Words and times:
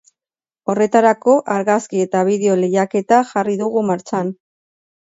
Horretarako, 0.73 1.35
argazki 1.57 2.01
eta 2.07 2.25
bideo 2.31 2.59
lehiaketa 2.63 3.25
jarri 3.35 3.59
dugu 3.65 3.89
martxan. 3.93 4.35